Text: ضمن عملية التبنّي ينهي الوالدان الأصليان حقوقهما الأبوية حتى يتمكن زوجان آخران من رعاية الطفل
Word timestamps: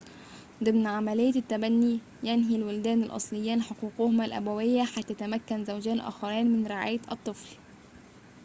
ضمن 0.63 0.87
عملية 0.87 1.35
التبنّي 1.35 1.99
ينهي 2.23 2.55
الوالدان 2.55 3.03
الأصليان 3.03 3.61
حقوقهما 3.61 4.25
الأبوية 4.25 4.83
حتى 4.83 5.13
يتمكن 5.13 5.65
زوجان 5.65 5.99
آخران 5.99 6.47
من 6.53 6.67
رعاية 6.67 7.01
الطفل 7.11 7.57